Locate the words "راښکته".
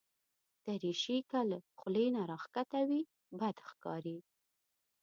2.31-2.79